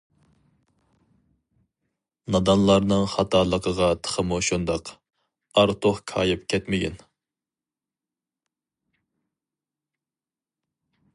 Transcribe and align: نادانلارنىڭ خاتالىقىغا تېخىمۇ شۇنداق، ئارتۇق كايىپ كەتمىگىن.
نادانلارنىڭ 2.35 3.05
خاتالىقىغا 3.11 3.89
تېخىمۇ 4.07 4.39
شۇنداق، 4.47 4.91
ئارتۇق 5.63 6.01
كايىپ 6.13 6.49
كەتمىگىن. 6.53 6.97